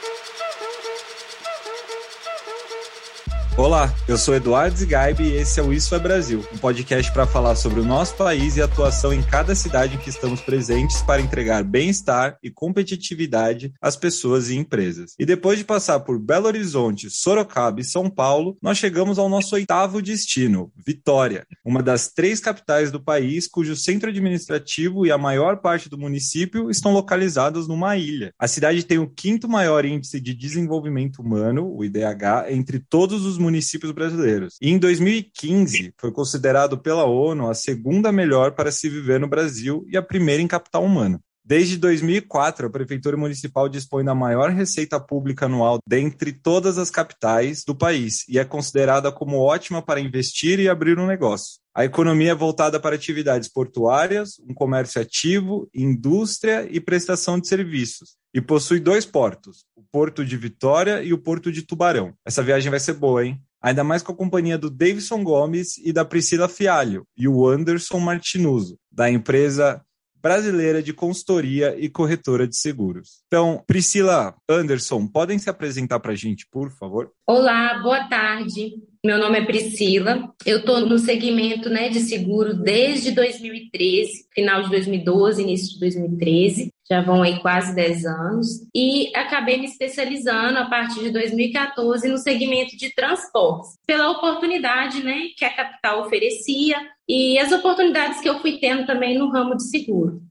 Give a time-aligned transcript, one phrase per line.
[0.00, 3.27] チンコンビチンコンビチンコンビ。
[3.58, 7.56] Olá, eu sou Eduardo Zigaibe e esse é o Isso é Brasil, um podcast para falar
[7.56, 11.64] sobre o nosso país e atuação em cada cidade em que estamos presentes para entregar
[11.64, 15.16] bem-estar e competitividade às pessoas e empresas.
[15.18, 19.56] E depois de passar por Belo Horizonte, Sorocaba e São Paulo, nós chegamos ao nosso
[19.56, 25.56] oitavo destino, Vitória, uma das três capitais do país cujo centro administrativo e a maior
[25.56, 28.32] parte do município estão localizados numa ilha.
[28.38, 33.36] A cidade tem o quinto maior índice de desenvolvimento humano, o IDH, entre todos os
[33.48, 34.58] municípios brasileiros.
[34.60, 39.84] E em 2015 foi considerado pela ONU a segunda melhor para se viver no Brasil
[39.88, 41.18] e a primeira em capital humano.
[41.48, 47.64] Desde 2004, a Prefeitura Municipal dispõe da maior receita pública anual dentre todas as capitais
[47.64, 51.58] do país e é considerada como ótima para investir e abrir um negócio.
[51.74, 58.18] A economia é voltada para atividades portuárias, um comércio ativo, indústria e prestação de serviços.
[58.34, 62.12] E possui dois portos, o Porto de Vitória e o Porto de Tubarão.
[62.26, 63.40] Essa viagem vai ser boa, hein?
[63.62, 68.00] Ainda mais com a companhia do Davidson Gomes e da Priscila Fialho e o Anderson
[68.00, 69.82] Martinuso, da empresa
[70.22, 73.22] brasileira de consultoria e corretora de seguros.
[73.26, 77.10] Então, Priscila, Anderson, podem se apresentar para a gente, por favor?
[77.26, 78.74] Olá, boa tarde.
[79.04, 80.32] Meu nome é Priscila.
[80.44, 86.72] Eu estou no segmento né, de seguro desde 2013, final de 2012, início de 2013.
[86.90, 88.46] Já vão aí quase 10 anos.
[88.74, 95.28] E acabei me especializando a partir de 2014 no segmento de transportes, pela oportunidade né,
[95.36, 99.68] que a capital oferecia e as oportunidades que eu fui tendo também no ramo de
[99.68, 100.22] seguro.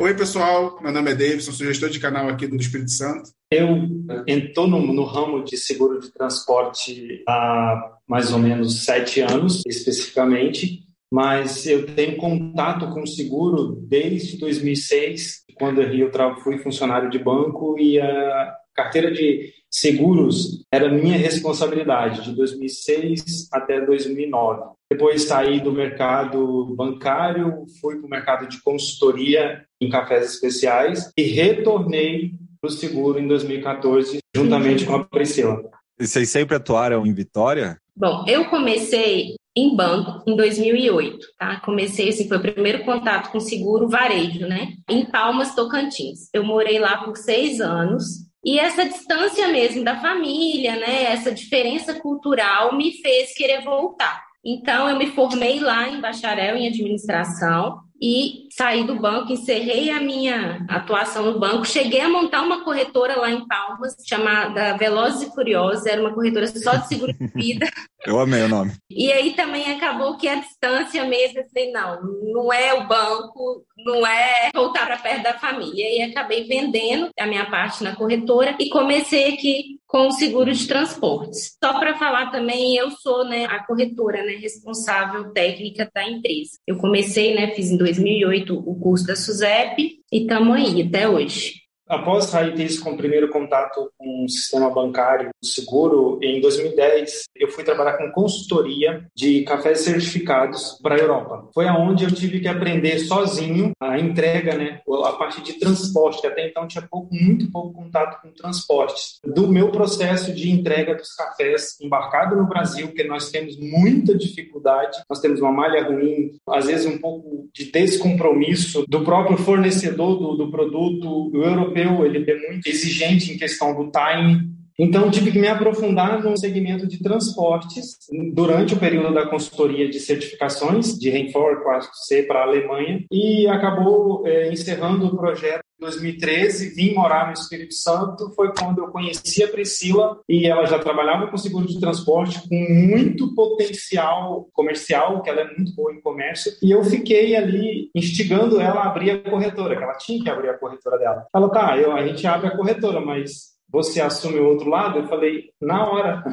[0.00, 0.80] Oi, pessoal.
[0.80, 3.30] Meu nome é Davidson, sou gestor de canal aqui do Espírito Santo.
[3.52, 3.86] Eu
[4.26, 10.86] estou no, no, ramo de seguro de transporte há mais ou menos sete anos, especificamente,
[11.10, 18.00] mas eu tenho contato com seguro desde 2006, quando eu fui funcionário de banco e
[18.00, 24.62] a carteira de seguros era minha responsabilidade de 2006 até 2009.
[24.90, 31.22] Depois saí do mercado bancário, fui para o mercado de consultoria em cafés especiais e
[31.22, 35.62] retornei para o seguro em 2014, juntamente com a Priscila.
[35.98, 37.78] E vocês sempre atuaram em Vitória?
[37.94, 41.60] Bom, eu comecei em banco em 2008, tá?
[41.60, 44.74] Comecei, assim, foi o primeiro contato com seguro varejo, né?
[44.88, 46.28] Em Palmas, Tocantins.
[46.32, 48.04] Eu morei lá por seis anos
[48.44, 51.04] e essa distância mesmo da família, né?
[51.04, 54.24] Essa diferença cultural me fez querer voltar.
[54.44, 60.00] Então, eu me formei lá em bacharel em administração e saí do banco, encerrei a
[60.00, 65.34] minha atuação no banco, cheguei a montar uma corretora lá em Palmas, chamada Velozes e
[65.34, 67.66] Furiosos, era uma corretora só de seguro de vida.
[68.06, 68.72] Eu amei o nome.
[68.88, 72.00] E aí também acabou que a distância mesmo, falei, não,
[72.32, 75.84] não é o banco, não é voltar para perto da família.
[75.86, 80.66] E acabei vendendo a minha parte na corretora e comecei aqui com o seguro de
[80.66, 81.56] transportes.
[81.62, 86.52] Só para falar também, eu sou né, a corretora né, responsável técnica da empresa.
[86.66, 91.69] Eu comecei, né, fiz em 2008 o curso da SUSEP e estamos aí até hoje.
[91.90, 97.64] Após disso com o primeiro contato com o sistema bancário seguro, em 2010 eu fui
[97.64, 101.48] trabalhar com consultoria de cafés certificados para a Europa.
[101.52, 106.28] Foi aonde eu tive que aprender sozinho a entrega, né, a parte de transporte, que
[106.28, 109.18] até então tinha pouco, muito pouco contato com transportes.
[109.24, 115.02] Do meu processo de entrega dos cafés embarcado no Brasil, porque nós temos muita dificuldade,
[115.08, 120.36] nós temos uma malha ruim, às vezes um pouco de descompromisso do próprio fornecedor do,
[120.36, 124.50] do produto, o europeu ele é muito exigente em questão do time.
[124.78, 127.98] Então, tive que me aprofundar no segmento de transportes
[128.32, 134.26] durante o período da consultoria de certificações de Renfor 4C para a Alemanha e acabou
[134.26, 136.74] é, encerrando o projeto 2013.
[136.74, 138.30] Vim morar no Espírito Santo.
[138.34, 142.54] Foi quando eu conheci a Priscila e ela já trabalhava com seguro de transporte com
[142.54, 146.52] muito potencial comercial, que ela é muito boa em comércio.
[146.62, 150.50] E eu fiquei ali instigando ela a abrir a corretora, que ela tinha que abrir
[150.50, 151.26] a corretora dela.
[151.34, 154.98] Ela, tá, eu, a gente abre a corretora, mas você assume o outro lado?
[154.98, 156.24] Eu falei, na hora.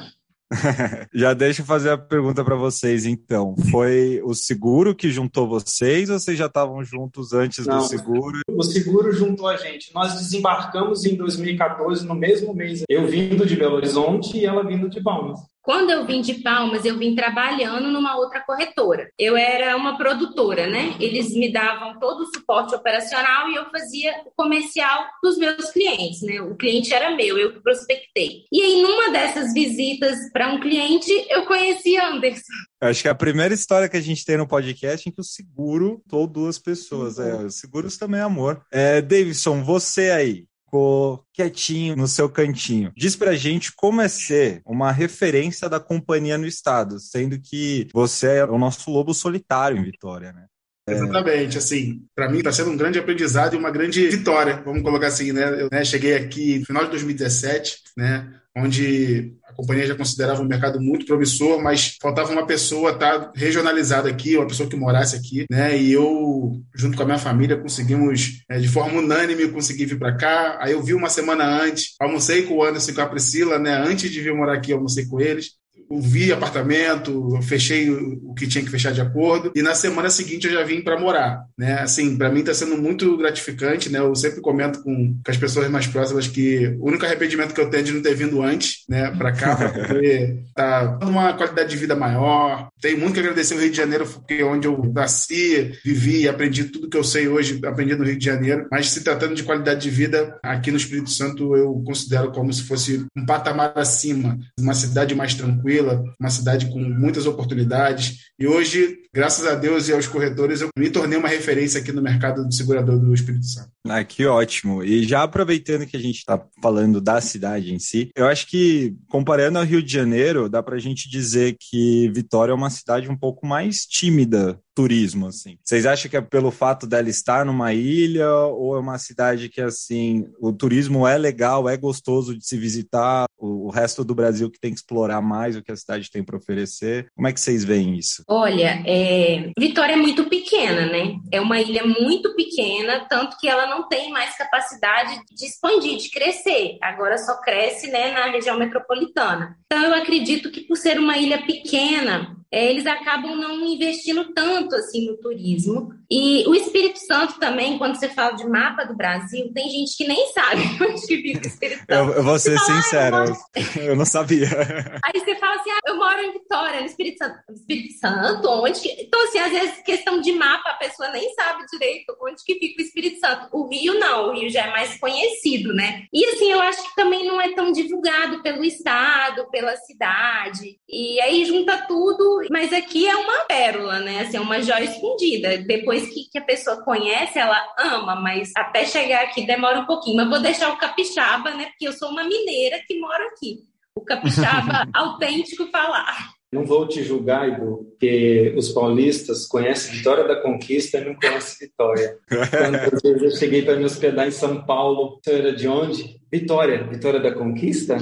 [1.13, 3.55] Já deixa eu fazer a pergunta para vocês, então.
[3.71, 8.39] Foi o seguro que juntou vocês ou vocês já estavam juntos antes Não, do seguro?
[8.49, 9.93] O seguro juntou a gente.
[9.93, 12.83] Nós desembarcamos em 2014, no mesmo mês.
[12.89, 15.39] Eu vindo de Belo Horizonte e ela vindo de Palmas.
[15.67, 19.11] Quando eu vim de Palmas, eu vim trabalhando numa outra corretora.
[19.19, 20.95] Eu era uma produtora, né?
[20.97, 26.21] Eles me davam todo o suporte operacional e eu fazia o comercial dos meus clientes,
[26.21, 26.39] né?
[26.39, 28.45] O cliente era meu, eu que prospectei.
[28.49, 32.53] E aí, numa dessas visitas para um cliente, eu conheci Anderson.
[32.79, 35.23] Acho que é a primeira história que a gente tem no podcast em que o
[35.23, 37.19] seguro tô duas pessoas.
[37.19, 38.61] É, seguros também é amor.
[38.71, 42.91] É, Davidson, você aí, ficou quietinho no seu cantinho.
[42.95, 48.39] Diz pra gente como é ser uma referência da companhia no estado, sendo que você
[48.39, 50.45] é o nosso lobo solitário em Vitória, né?
[50.89, 55.07] Exatamente, assim, para mim está sendo um grande aprendizado e uma grande vitória, vamos colocar
[55.07, 55.61] assim, né?
[55.61, 58.39] Eu né, cheguei aqui no final de 2017, né?
[58.55, 64.37] Onde companhia já considerava um mercado muito promissor, mas faltava uma pessoa tá regionalizada aqui,
[64.37, 65.77] uma pessoa que morasse aqui, né?
[65.77, 70.15] E eu, junto com a minha família, conseguimos, é, de forma unânime, conseguir vir para
[70.15, 70.57] cá.
[70.61, 73.73] Aí eu vi uma semana antes, almocei com o Anderson e com a Priscila, né?
[73.73, 75.57] Antes de vir morar aqui, almocei com eles
[75.89, 80.53] vi apartamento, fechei o que tinha que fechar de acordo e na semana seguinte eu
[80.53, 81.79] já vim para morar, né?
[81.79, 83.99] Assim, para mim está sendo muito gratificante, né?
[83.99, 87.69] Eu sempre comento com, com, as pessoas mais próximas que o único arrependimento que eu
[87.69, 91.77] tenho é de não ter vindo antes, né, para cá, porque tá uma qualidade de
[91.77, 92.69] vida maior.
[92.81, 96.29] Tenho muito que agradecer o Rio de Janeiro, porque é onde eu nasci, vivi e
[96.29, 98.67] aprendi tudo que eu sei hoje, aprendi no Rio de Janeiro.
[98.71, 102.63] Mas se tratando de qualidade de vida, aqui no Espírito Santo eu considero como se
[102.63, 108.31] fosse um patamar acima, uma cidade mais tranquila tranquila, uma cidade com muitas oportunidades.
[108.39, 112.01] E hoje, graças a Deus e aos corretores, eu me tornei uma referência aqui no
[112.01, 113.69] mercado do segurador do Espírito Santo.
[113.87, 114.83] Ah, que ótimo.
[114.83, 118.95] E já aproveitando que a gente está falando da cidade em si, eu acho que,
[119.07, 123.09] comparando ao Rio de Janeiro, dá para a gente dizer que Vitória é uma cidade
[123.09, 125.57] um pouco mais tímida turismo, assim.
[125.63, 129.59] Vocês acham que é pelo fato dela estar numa ilha ou é uma cidade que,
[129.59, 134.59] assim, o turismo é legal, é gostoso de se visitar, o, resto do Brasil que
[134.59, 137.07] tem que explorar mais o que a cidade tem para oferecer?
[137.15, 138.23] Como é que vocês veem isso?
[138.27, 139.49] Olha, é...
[139.57, 141.15] Vitória é muito pequena, né?
[141.31, 146.11] É uma ilha muito pequena, tanto que ela não tem mais capacidade de expandir, de
[146.11, 146.77] crescer.
[146.83, 149.57] Agora só cresce, né, na região metropolitana.
[149.65, 155.05] Então eu acredito que por ser uma ilha pequena, eles acabam não investindo tanto assim
[155.05, 155.93] no turismo.
[156.09, 160.07] E o Espírito Santo também, quando você fala de mapa do Brasil, tem gente que
[160.07, 161.91] nem sabe onde fica o Espírito Santo.
[161.91, 164.47] Eu, eu vou ser sincera, ah, eu, eu, não sabia.
[165.03, 167.37] Aí você fala assim, ah, eu moro em Vitória, no Espírito Santo.
[167.49, 168.89] Espírito Santo, onde que...
[169.01, 172.81] Então, assim, às vezes, questão de mapa, a pessoa nem sabe direito onde que fica
[172.81, 173.47] o Espírito Santo.
[173.51, 176.05] O Rio não, o Rio já é mais conhecido, né?
[176.13, 180.79] E, assim, eu acho que também não é tão divulgado pelo Estado, pela cidade.
[180.87, 184.21] E aí junta tudo mas aqui é uma pérola, né?
[184.21, 185.57] Assim, é uma joia escondida.
[185.57, 190.17] Depois que, que, a pessoa conhece, ela ama, mas até chegar aqui demora um pouquinho.
[190.17, 191.65] Mas vou deixar o capixaba, né?
[191.67, 193.63] Porque eu sou uma mineira que mora aqui.
[193.95, 196.36] O capixaba autêntico falar.
[196.51, 201.67] Não vou te julgar, Edu, porque os paulistas conhecem Vitória da Conquista e não conhecem
[201.67, 202.17] Vitória.
[202.29, 206.17] Quantas vezes eu cheguei para me hospedar em São Paulo, você era de onde?
[206.31, 207.97] Vitória, Vitória da Conquista?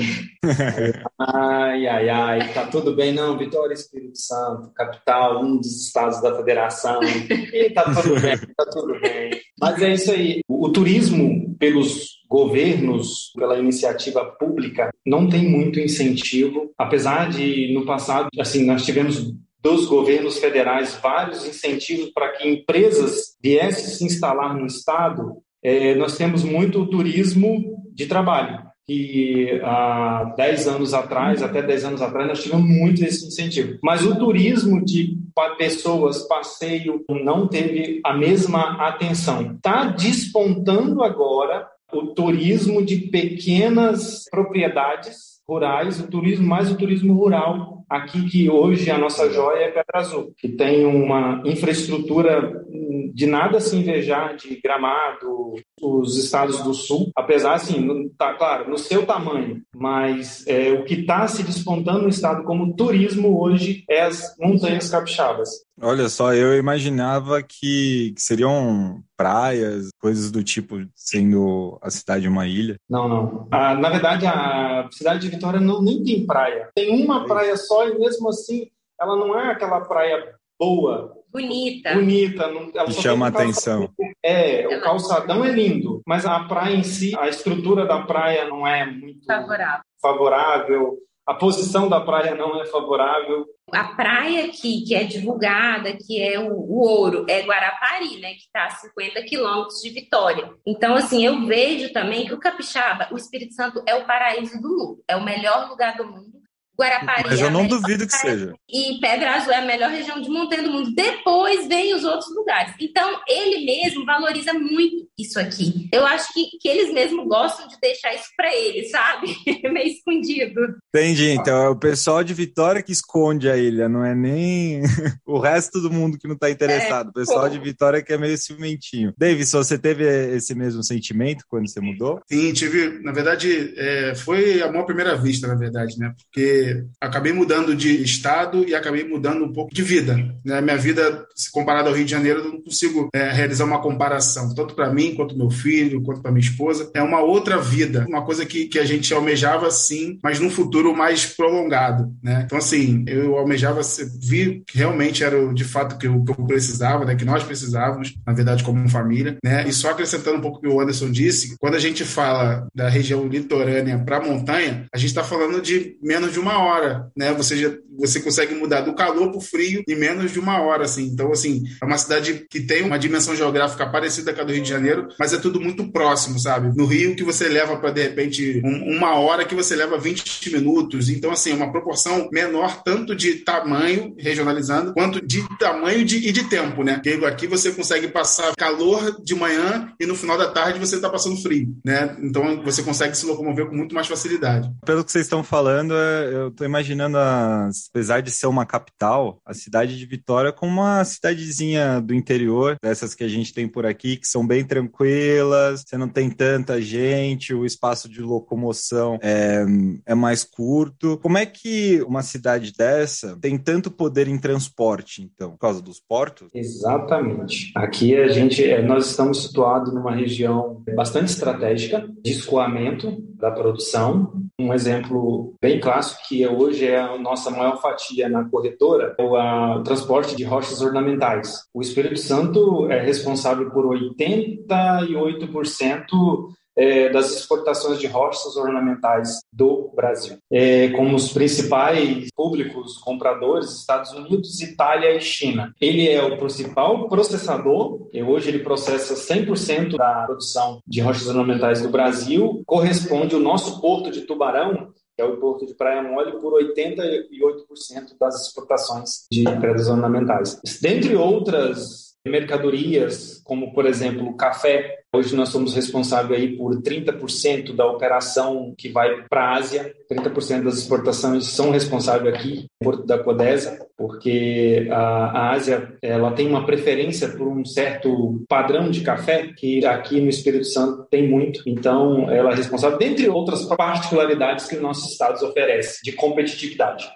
[1.19, 6.35] ai, ai, ai, tá tudo bem, não, Vitória Espírito Santo, capital, um dos estados da
[6.35, 9.41] federação, e tá tudo bem, tá tudo bem.
[9.59, 15.79] Mas é isso aí, o, o turismo pelos governos, pela iniciativa pública, não tem muito
[15.79, 19.33] incentivo, apesar de no passado, assim, nós tivemos
[19.63, 26.17] dos governos federais vários incentivos para que empresas viessem se instalar no estado, é, nós
[26.17, 28.65] temos muito turismo de trabalho.
[28.87, 33.79] E há 10 anos atrás, até 10 anos atrás, nós tivemos muito esse incentivo.
[33.81, 35.17] Mas o turismo de
[35.57, 39.55] pessoas, passeio, não teve a mesma atenção.
[39.55, 41.65] Está despontando agora
[41.97, 48.89] o turismo de pequenas propriedades rurais, o turismo, mais o turismo rural, aqui que hoje
[48.89, 52.65] a nossa joia é Pedra Azul, que tem uma infraestrutura
[53.13, 58.77] de nada se invejar de Gramado, os estados do sul, apesar assim, tá claro, no
[58.77, 64.01] seu tamanho, mas é, o que está se despontando no estado como turismo hoje é
[64.01, 65.49] as montanhas capixabas.
[65.81, 72.47] Olha só, eu imaginava que, que, seriam praias, coisas do tipo, sendo a cidade uma
[72.47, 72.77] ilha.
[72.89, 73.47] Não, não.
[73.51, 76.69] Ah, na verdade, a cidade de Vitória não nem tem praia.
[76.73, 81.13] Tem uma praia só e mesmo assim ela não é aquela praia boa.
[81.29, 81.93] Bonita.
[81.93, 82.47] Bonita.
[82.47, 83.89] Não, ela chama atenção.
[84.23, 88.65] É, o calçadão é lindo, mas a praia em si, a estrutura da praia não
[88.65, 89.83] é muito favorável.
[90.01, 93.45] favorável a posição da praia não é favorável.
[93.71, 98.33] A praia aqui, que é divulgada, que é o, o ouro, é Guarapari, né?
[98.33, 100.53] Que está a 50 quilômetros de Vitória.
[100.65, 104.69] Então, assim, eu vejo também que o Capixaba, o Espírito Santo, é o paraíso do
[104.69, 105.03] mundo.
[105.07, 106.34] É o melhor lugar do mundo
[106.79, 107.29] Guarapari.
[107.29, 108.53] Mas eu é não duvido que seja.
[108.69, 110.93] E Pedra Azul é a melhor região de montanha do mundo.
[110.93, 112.73] Depois vem os outros lugares.
[112.79, 115.87] Então, ele mesmo valoriza muito isso aqui.
[115.91, 119.27] Eu acho que, que eles mesmo gostam de deixar isso para ele, sabe?
[119.71, 120.61] meio escondido.
[120.93, 121.31] Entendi.
[121.31, 124.81] Então é o pessoal de Vitória que esconde a ilha, não é nem
[125.25, 127.07] o resto do mundo que não está interessado.
[127.07, 127.49] É, o pessoal pô.
[127.49, 129.13] de Vitória que é meio ciumentinho.
[129.17, 130.03] Davis, você teve
[130.35, 132.19] esse mesmo sentimento quando você mudou?
[132.29, 132.99] Sim, tive.
[133.03, 136.13] Na verdade, é, foi amor à primeira vista, na verdade, né?
[136.17, 136.64] Porque
[136.99, 140.15] acabei mudando de estado e acabei mudando um pouco de vida.
[140.43, 140.61] Né?
[140.61, 144.53] Minha vida, se comparada ao Rio de Janeiro, eu não consigo é, realizar uma comparação,
[144.53, 146.89] tanto para mim, quanto meu filho, quanto para minha esposa.
[146.93, 150.95] É uma outra vida, uma coisa que, que a gente almejava sim, mas num futuro
[150.95, 152.43] mais prolongado, né?
[152.45, 153.81] Então, assim, eu almejava,
[154.21, 157.15] vi que realmente era de fato que eu, que eu precisava, né?
[157.15, 159.67] Que nós precisávamos, na verdade, como família, né?
[159.67, 162.87] E só acrescentando um pouco o que o Anderson disse, quando a gente fala da
[162.87, 167.33] região litorânea para montanha, a gente está falando de menos de uma hora, né?
[167.33, 170.83] Você já você consegue mudar do calor para o frio em menos de uma hora,
[170.85, 171.05] assim.
[171.05, 174.63] Então, assim, é uma cidade que tem uma dimensão geográfica parecida com a do Rio
[174.63, 176.75] de Janeiro, mas é tudo muito próximo, sabe?
[176.75, 180.51] No Rio, que você leva para, de repente, um, uma hora que você leva 20
[180.51, 181.09] minutos.
[181.09, 186.31] Então, assim, é uma proporção menor tanto de tamanho, regionalizando, quanto de tamanho de, e
[186.31, 186.95] de tempo, né?
[186.95, 191.09] Porque aqui você consegue passar calor de manhã e no final da tarde você está
[191.09, 192.15] passando frio, né?
[192.21, 194.69] Então, você consegue se locomover com muito mais facilidade.
[194.85, 199.39] Pelo que vocês estão falando, é, eu estou imaginando as apesar de ser uma capital,
[199.45, 203.85] a cidade de Vitória como uma cidadezinha do interior, dessas que a gente tem por
[203.85, 209.65] aqui, que são bem tranquilas, você não tem tanta gente, o espaço de locomoção é,
[210.05, 211.17] é mais curto.
[211.19, 215.51] Como é que uma cidade dessa tem tanto poder em transporte, então?
[215.51, 216.49] Por causa dos portos?
[216.53, 217.71] Exatamente.
[217.75, 224.33] Aqui a gente, é, nós estamos situados numa região bastante estratégica de escoamento da produção.
[224.59, 229.83] Um exemplo bem clássico que hoje é a nossa maior fatia na corretora é o
[229.83, 231.61] transporte de rochas ornamentais.
[231.73, 240.37] O Espírito Santo é responsável por 88% é, das exportações de rochas ornamentais do Brasil.
[240.51, 245.73] É, como os principais públicos compradores, Estados Unidos, Itália e China.
[245.79, 251.81] Ele é o principal processador, e hoje ele processa 100% da produção de rochas ornamentais
[251.81, 256.39] do Brasil, corresponde o nosso porto de Tubarão, que é o porto de Praia Mole,
[256.39, 260.59] por 88% das exportações de pedras ornamentais.
[260.81, 264.99] Dentre outras mercadorias, como por exemplo o café.
[265.13, 270.63] Hoje nós somos responsáveis aí por 30% da operação que vai para a Ásia, 30%
[270.63, 276.65] das exportações são responsáveis aqui, Porto da Codesa, porque a, a Ásia ela tem uma
[276.65, 281.61] preferência por um certo padrão de café que aqui no Espírito Santo tem muito.
[281.65, 287.07] Então ela é responsável, dentre outras particularidades que nossos estados oferecem de competitividade.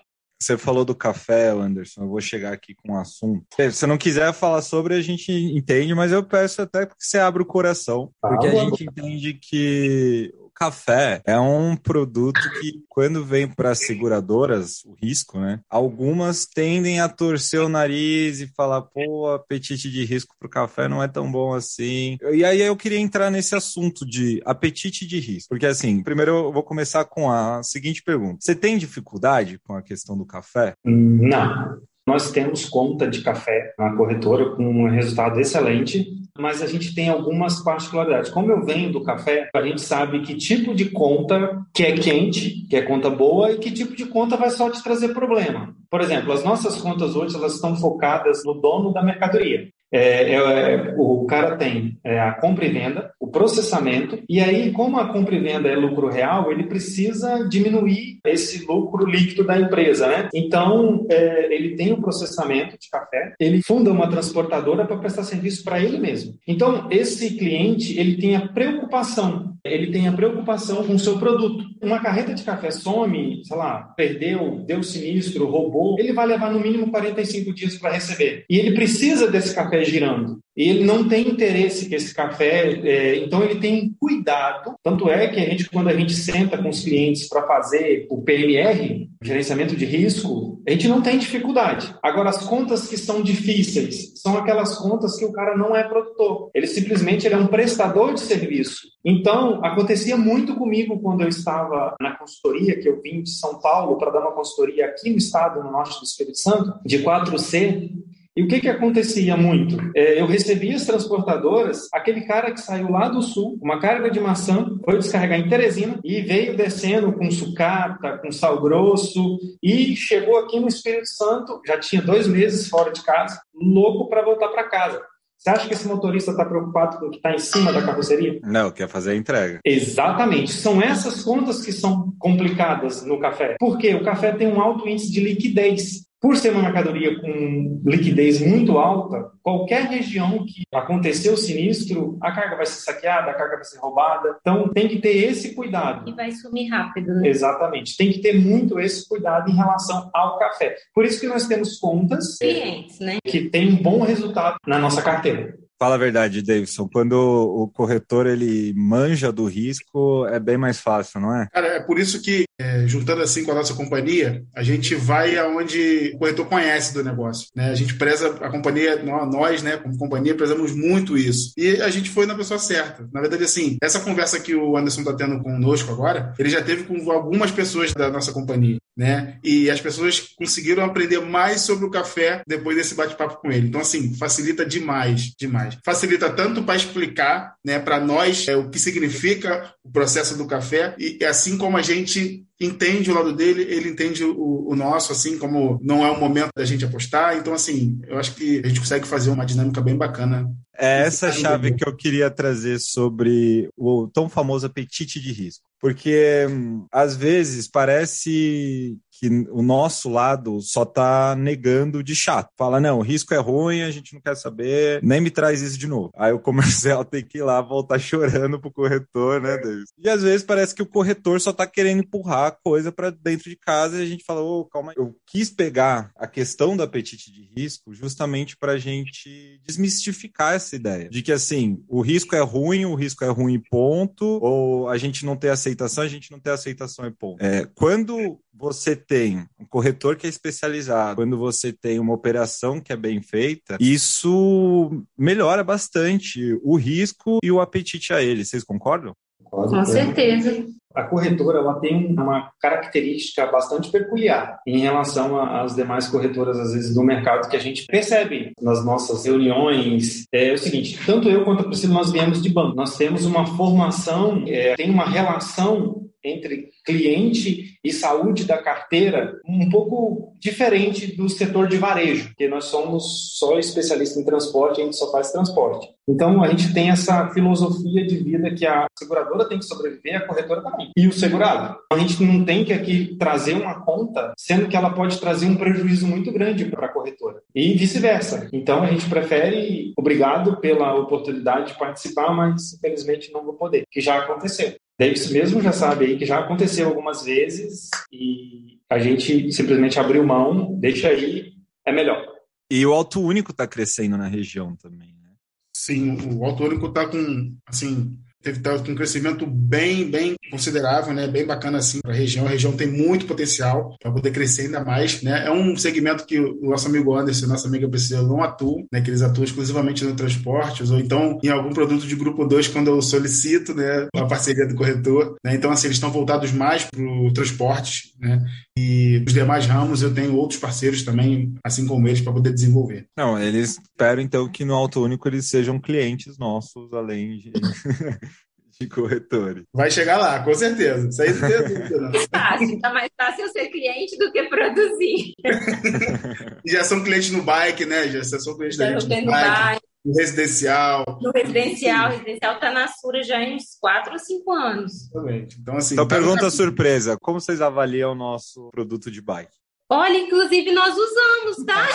[0.42, 2.04] Você falou do café, Anderson.
[2.04, 3.46] Eu vou chegar aqui com um assunto.
[3.56, 7.18] Se você não quiser falar sobre, a gente entende, mas eu peço até que você
[7.18, 13.48] abra o coração, porque a gente entende que café é um produto que, quando vem
[13.48, 15.62] para as seguradoras, o risco, né?
[15.70, 20.88] Algumas tendem a torcer o nariz e falar, pô, apetite de risco para o café
[20.90, 22.18] não é tão bom assim.
[22.34, 25.50] E aí eu queria entrar nesse assunto de apetite de risco.
[25.50, 29.82] Porque, assim, primeiro eu vou começar com a seguinte pergunta: Você tem dificuldade com a
[29.82, 30.74] questão do café?
[30.84, 31.80] Não.
[32.10, 36.08] Nós temos conta de café na corretora com um resultado excelente,
[36.40, 38.32] mas a gente tem algumas particularidades.
[38.32, 42.66] Como eu venho do café, a gente sabe que tipo de conta que é quente,
[42.68, 45.76] que é conta boa, e que tipo de conta vai só te trazer problema.
[45.88, 49.70] Por exemplo, as nossas contas hoje elas estão focadas no dono da mercadoria.
[49.92, 55.00] É, é, o cara tem é, a compra e venda, o processamento, e aí, como
[55.00, 60.08] a compra e venda é lucro real, ele precisa diminuir esse lucro líquido da empresa,
[60.08, 60.30] né?
[60.34, 65.64] Então, é, ele tem o processamento de café, ele funda uma transportadora para prestar serviço
[65.64, 66.36] para ele mesmo.
[66.48, 71.66] Então, esse cliente, ele tem a preocupação, ele tem a preocupação com o seu produto.
[71.82, 76.60] Uma carreta de café some, sei lá, perdeu, deu sinistro, roubou, ele vai levar no
[76.60, 78.46] mínimo 45 dias para receber.
[78.50, 80.40] E ele precisa desse café girando.
[80.56, 84.76] Ele não tem interesse que esse café, é, então ele tem cuidado.
[84.84, 88.22] Tanto é que a gente, quando a gente senta com os clientes para fazer o
[88.22, 91.96] PMR, gerenciamento de risco, a gente não tem dificuldade.
[92.02, 96.50] Agora, as contas que são difíceis são aquelas contas que o cara não é produtor.
[96.54, 98.88] Ele simplesmente ele é um prestador de serviço.
[99.04, 103.98] Então, acontecia muito comigo quando eu estava na consultoria, que eu vim de São Paulo
[103.98, 107.92] para dar uma consultoria aqui no estado, no norte do Espírito Santo, de 4C,
[108.40, 109.78] e o que, que acontecia muito?
[109.94, 114.18] É, eu recebia as transportadoras, aquele cara que saiu lá do sul, uma carga de
[114.18, 120.38] maçã, foi descarregar em Teresina e veio descendo com sucata, com sal grosso e chegou
[120.38, 124.70] aqui no Espírito Santo, já tinha dois meses fora de casa, louco para voltar para
[124.70, 125.02] casa.
[125.38, 128.40] Você acha que esse motorista está preocupado com o que está em cima da carroceria?
[128.44, 129.60] Não, quer fazer a entrega.
[129.66, 130.52] Exatamente.
[130.52, 133.56] São essas contas que são complicadas no café.
[133.58, 136.09] Porque o café tem um alto índice de liquidez.
[136.22, 142.32] Por ser uma mercadoria com liquidez muito alta, qualquer região que aconteceu o sinistro, a
[142.32, 144.38] carga vai ser saqueada, a carga vai ser roubada.
[144.42, 146.10] Então tem que ter esse cuidado.
[146.10, 147.28] E vai sumir rápido, né?
[147.28, 147.96] Exatamente.
[147.96, 150.76] Tem que ter muito esse cuidado em relação ao café.
[150.94, 153.18] Por isso que nós temos contas Clientes, né?
[153.26, 155.58] que têm um bom resultado na nossa carteira.
[155.80, 156.90] Fala a verdade, Davidson.
[156.92, 161.48] Quando o corretor ele manja do risco, é bem mais fácil, não é?
[161.54, 165.38] Cara, é por isso que, é, juntando assim com a nossa companhia, a gente vai
[165.38, 167.48] aonde o corretor conhece do negócio.
[167.56, 167.70] Né?
[167.70, 171.54] A gente preza a companhia, nós, né, como companhia, prezamos muito isso.
[171.56, 173.08] E a gente foi na pessoa certa.
[173.14, 176.84] Na verdade, assim, essa conversa que o Anderson está tendo conosco agora, ele já teve
[176.84, 178.78] com algumas pessoas da nossa companhia.
[178.98, 179.38] Né?
[179.42, 183.70] E as pessoas conseguiram aprender mais sobre o café depois desse bate-papo com ele.
[183.70, 185.69] Então, assim, facilita demais, demais.
[185.86, 190.96] Facilita tanto para explicar, né, para nós é, o que significa o processo do café
[190.98, 195.38] e assim como a gente entende o lado dele, ele entende o, o, nosso, assim
[195.38, 197.38] como não é o momento da gente apostar.
[197.38, 200.46] Então, assim, eu acho que a gente consegue fazer uma dinâmica bem bacana.
[200.78, 205.64] É essa chave que eu queria trazer sobre o tão famoso apetite de risco.
[205.80, 212.50] Porque hum, às vezes parece que o nosso lado só tá negando de chato.
[212.58, 215.78] Fala, não, o risco é ruim, a gente não quer saber, nem me traz isso
[215.78, 216.10] de novo.
[216.16, 219.90] Aí o comercial tem que ir lá voltar chorando pro corretor, né, Davis?
[219.98, 223.50] E às vezes parece que o corretor só tá querendo empurrar a coisa para dentro
[223.50, 224.96] de casa e a gente fala, ô, oh, calma aí.
[224.98, 231.10] Eu quis pegar a questão do apetite de risco justamente pra gente desmistificar essa ideia
[231.10, 235.26] de que assim, o risco é ruim, o risco é ruim ponto, ou a gente
[235.26, 237.44] não tem aceitação, a gente não tem aceitação e ponto.
[237.44, 242.92] É, quando você tem um corretor que é especializado, quando você tem uma operação que
[242.92, 248.44] é bem feita, isso melhora bastante o risco e o apetite a ele.
[248.44, 249.14] Vocês concordam?
[249.46, 250.68] Com certeza.
[250.94, 256.94] A corretora ela tem uma característica bastante peculiar em relação às demais corretoras, às vezes,
[256.94, 260.26] do mercado que a gente percebe nas nossas reuniões.
[260.32, 262.76] É o seguinte: tanto eu quanto a Priscila, nós viemos de banco.
[262.76, 269.70] Nós temos uma formação, é, tem uma relação entre cliente e saúde da carteira um
[269.70, 274.96] pouco diferente do setor de varejo, porque nós somos só especialistas em transporte, a gente
[274.96, 275.88] só faz transporte.
[276.08, 280.26] Então a gente tem essa filosofia de vida que a seguradora tem que sobreviver, a
[280.26, 280.92] corretora também.
[280.98, 281.78] E o segurado.
[281.92, 285.56] A gente não tem que aqui trazer uma conta, sendo que ela pode trazer um
[285.56, 287.42] prejuízo muito grande para a corretora.
[287.54, 288.50] E vice-versa.
[288.52, 294.02] Então a gente prefere, obrigado pela oportunidade de participar, mas infelizmente não vou poder, que
[294.02, 294.74] já aconteceu.
[295.00, 300.26] Davis mesmo já sabe aí que já aconteceu algumas vezes e a gente simplesmente abriu
[300.26, 301.54] mão, deixa aí,
[301.86, 302.22] é melhor.
[302.70, 305.32] E o Auto Único está crescendo na região também, né?
[305.74, 311.28] Sim, o Auto Único está com, assim, teve tá um crescimento bem, bem considerável, né?
[311.28, 312.46] Bem bacana assim para a região.
[312.46, 315.46] A região tem muito potencial para poder crescer ainda mais, né?
[315.46, 319.02] É um segmento que o nosso amigo Anderson, nossa amiga Priscila não atuam, né?
[319.02, 322.88] Que eles atuam exclusivamente no transportes ou então em algum produto de grupo 2 quando
[322.88, 324.08] eu solicito, né?
[324.16, 325.56] A parceria do corretor, né?
[325.56, 328.44] Então assim eles estão voltados mais para o transporte, né?
[328.80, 333.08] E os demais ramos eu tenho outros parceiros também, assim como eles, para poder desenvolver.
[333.18, 337.52] Não, eles esperam então que no Auto Único eles sejam clientes nossos, além de
[338.80, 339.64] de corretores.
[339.74, 341.10] Vai chegar lá, com certeza.
[341.10, 342.12] Isso aí não tem dúvida, não.
[342.34, 345.34] Fácil, tá mais fácil ser cliente do que produzir.
[346.66, 348.08] e já são clientes no bike, né?
[348.08, 349.50] Já são clientes da gente no bike.
[349.50, 349.82] bike.
[350.06, 351.04] No residencial.
[351.22, 354.94] No residencial, o residencial está na Sura já há uns 4 ou 5 anos.
[354.94, 355.58] Exatamente.
[355.60, 355.96] Então, assim.
[355.96, 359.60] Então, tá pergunta surpresa: como vocês avaliam o nosso produto de bike?
[359.92, 361.88] Olha, inclusive nós usamos, tá?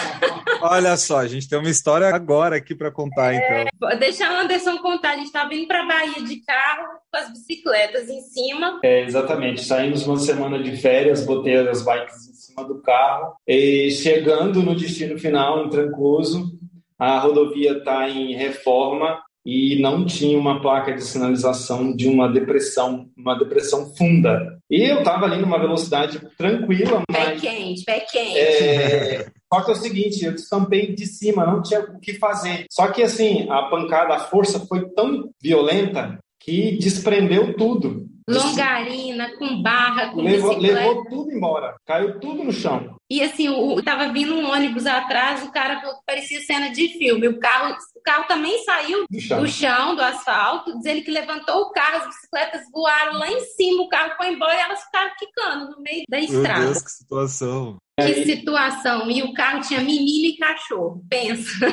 [0.60, 3.98] Olha só, a gente tem uma história agora aqui para contar, é, então.
[4.00, 5.10] Deixa o Anderson contar.
[5.10, 8.80] A gente estava tá vindo para Bahia de carro com as bicicletas em cima.
[8.82, 9.64] É, exatamente.
[9.64, 14.74] Saímos uma semana de férias, botei as bikes em cima do carro e chegando no
[14.74, 16.58] destino final, em Trancoso,
[16.98, 23.10] a rodovia está em reforma e não tinha uma placa de sinalização de uma depressão,
[23.16, 24.58] uma depressão funda.
[24.70, 27.40] E eu estava ali numa velocidade tranquila, mas...
[27.42, 28.38] Pé quente, pé quente.
[28.38, 29.26] É...
[29.52, 32.64] Só que é o seguinte, eu descampei de cima, não tinha o que fazer.
[32.70, 38.06] Só que assim, a pancada, a força foi tão violenta que desprendeu tudo.
[38.26, 42.96] Longarina, com barra, com levou, levou tudo embora, caiu tudo no chão.
[43.10, 47.28] E assim, o, tava vindo um ônibus atrás, o cara parecia cena de filme.
[47.28, 49.40] O carro, o carro também saiu do chão.
[49.40, 53.82] do chão, do asfalto, dizendo que levantou o carro, as bicicletas voaram lá em cima,
[53.82, 56.60] o carro foi embora e elas ficaram quicando no meio da estrada.
[56.60, 57.76] Meu Deus, que situação.
[57.96, 59.08] Que situação!
[59.08, 61.66] E o carro tinha menino e cachorro, pensa.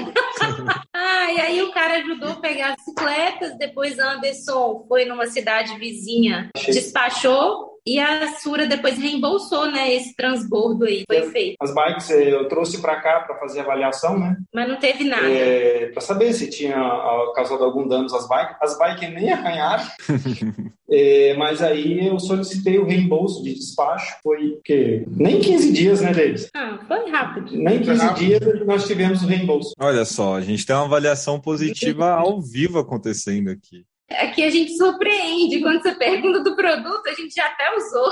[0.94, 5.78] ah, e aí o cara ajudou a pegar as bicicletas, depois Anderson foi numa cidade
[5.80, 11.56] vizinha, despachou e a Sura depois reembolsou, né, esse transbordo aí, foi feito.
[11.60, 14.38] As bikes eh, eu trouxe para cá para fazer avaliação, né?
[14.54, 15.28] Mas não teve nada.
[15.28, 16.76] É, para saber se tinha
[17.36, 18.56] causado algum dano às bikes.
[18.62, 19.84] As bikes nem arranharam.
[20.92, 24.16] é, mas aí eu solicitei o reembolso de despacho.
[24.22, 26.50] Foi que nem 15 dias, né, Davis?
[26.56, 27.52] Ah, foi rápido.
[27.58, 29.74] Nem 15 dias nós tivemos o reembolso.
[29.80, 33.86] Olha só, a gente tem uma avaliação positiva ao vivo acontecendo aqui.
[34.20, 35.62] Aqui a gente surpreende.
[35.62, 38.12] Quando você pergunta do produto, a gente já até usou.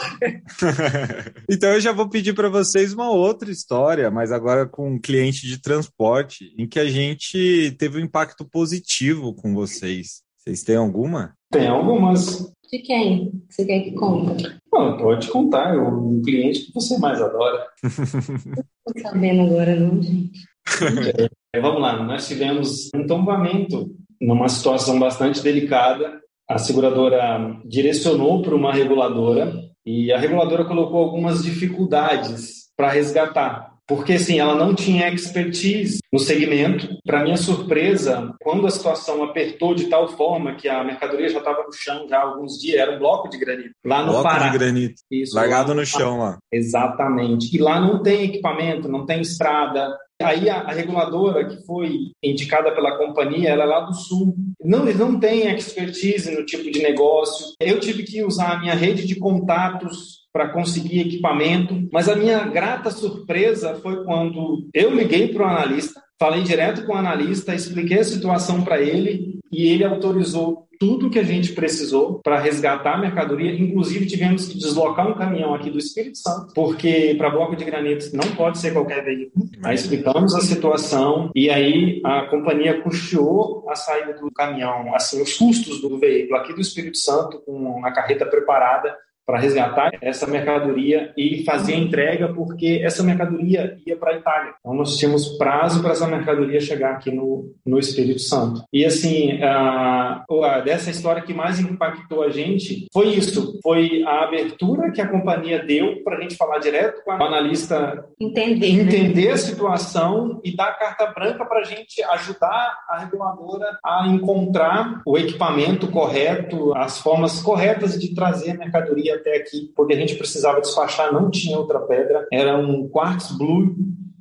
[1.49, 5.47] então eu já vou pedir para vocês uma outra história, mas agora com um cliente
[5.47, 10.21] de transporte, em que a gente teve um impacto positivo com vocês.
[10.37, 11.33] Vocês têm alguma?
[11.51, 12.51] Tem algumas.
[12.71, 13.31] De quem?
[13.49, 14.55] Você quer que conte?
[14.71, 15.73] Não, pode contar.
[15.73, 17.67] É um cliente que você mais adora.
[17.83, 20.39] Não tô sabendo agora, não, gente.
[21.51, 26.19] É, vamos lá, nós tivemos um tombamento numa situação bastante delicada.
[26.49, 29.53] A seguradora direcionou para uma reguladora
[29.85, 33.69] e a reguladora colocou algumas dificuldades para resgatar.
[33.89, 36.87] Porque, assim, ela não tinha expertise no segmento.
[37.03, 41.63] Para minha surpresa, quando a situação apertou de tal forma que a mercadoria já estava
[41.63, 43.71] no chão já há alguns dias, era um bloco de granito.
[43.83, 44.49] Lá no bloco Pará.
[44.49, 44.93] de granito.
[45.09, 46.37] Isso, largado no, no chão lá.
[46.53, 47.55] Exatamente.
[47.55, 52.71] E lá não tem equipamento, não tem estrada, Aí a, a, reguladora que foi indicada
[52.73, 54.35] pela companhia, ela é lá do sul.
[54.61, 57.53] Não, eles não têm expertise no tipo de negócio.
[57.59, 62.45] Eu tive que usar a minha rede de contatos para conseguir equipamento, mas a minha
[62.45, 67.99] grata surpresa foi quando eu liguei para o analista, falei direto com o analista, expliquei
[67.99, 72.97] a situação para ele e ele autorizou tudo que a gente precisou para resgatar a
[72.97, 73.51] mercadoria.
[73.51, 78.09] Inclusive, tivemos que deslocar um caminhão aqui do Espírito Santo, porque para bloco de granito
[78.13, 79.45] não pode ser qualquer veículo.
[79.61, 85.33] Aí explicamos a situação e aí a companhia custeou a saída do caminhão, assim, os
[85.37, 88.95] custos do veículo aqui do Espírito Santo, com a carreta preparada
[89.29, 94.53] para resgatar essa mercadoria e fazer a entrega, porque essa mercadoria ia para a Itália.
[94.59, 98.63] Então, nós tínhamos prazo para essa mercadoria chegar aqui no, no Espírito Santo.
[98.73, 104.23] E, assim, a, a, dessa história que mais impactou a gente foi isso: foi a
[104.23, 109.27] abertura que a companhia deu para a gente falar direto com o analista, entender, entender
[109.27, 109.33] né?
[109.33, 115.19] a situação e dar carta branca para a gente ajudar a reguladora a encontrar o
[115.19, 120.61] equipamento correto, as formas corretas de trazer a mercadoria até aqui, porque a gente precisava
[120.61, 123.75] despachar, não tinha outra pedra, era um quartz blue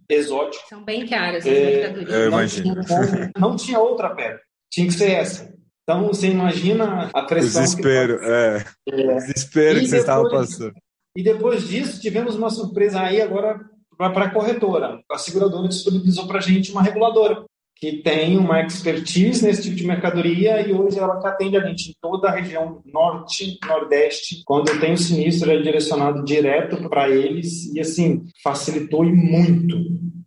[0.09, 0.69] exótico.
[0.69, 2.13] São bem caras as é, mercadorias.
[2.13, 2.75] Eu imagino.
[2.75, 5.59] Não tinha, não tinha outra pedra, tinha que ser essa.
[5.83, 7.63] Então, você imagina a pressão.
[7.63, 8.27] Desespero, que...
[8.27, 8.65] é.
[8.91, 9.15] é.
[9.15, 10.75] Desespero que você estava passando.
[11.17, 13.59] E depois disso, tivemos uma surpresa aí agora
[13.97, 15.01] para a corretora.
[15.11, 17.45] A seguradora disponibilizou para a gente uma reguladora
[17.81, 21.95] que tem uma expertise nesse tipo de mercadoria e hoje ela atende a gente em
[22.01, 24.43] toda a região norte, nordeste.
[24.45, 29.77] Quando tem o sinistro, é direcionado direto para eles e, assim, facilitou e muito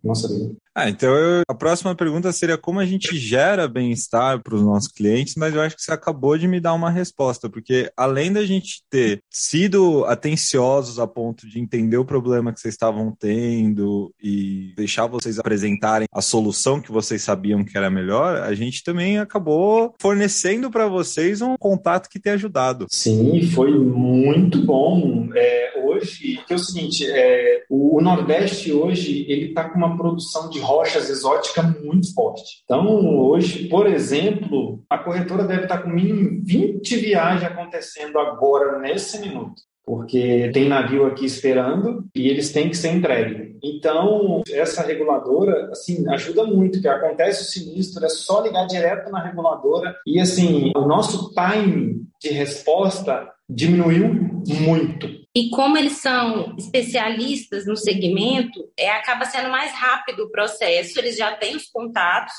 [0.02, 0.61] nossa vida.
[0.74, 4.90] Ah, então eu, a próxima pergunta seria como a gente gera bem-estar para os nossos
[4.90, 8.44] clientes, mas eu acho que você acabou de me dar uma resposta, porque além da
[8.44, 14.72] gente ter sido atenciosos a ponto de entender o problema que vocês estavam tendo e
[14.74, 19.94] deixar vocês apresentarem a solução que vocês sabiam que era melhor, a gente também acabou
[20.00, 22.86] fornecendo para vocês um contato que tem ajudado.
[22.88, 25.28] Sim, foi muito bom.
[25.34, 30.48] É, hoje, que é o seguinte, é, o, Nordeste hoje ele está com uma produção
[30.50, 32.62] de rochas exóticas muito forte.
[32.64, 39.20] Então, hoje, por exemplo, a corretora deve estar com mínimo 20 viagens acontecendo agora, nesse
[39.20, 43.56] minuto porque tem navio aqui esperando e eles têm que ser entregues.
[43.62, 49.22] Então, essa reguladora, assim, ajuda muito, que acontece o sinistro, é só ligar direto na
[49.22, 55.21] reguladora e, assim, o nosso time de resposta diminuiu muito.
[55.34, 61.16] E como eles são especialistas no segmento, é, acaba sendo mais rápido o processo, eles
[61.16, 62.34] já têm os contatos,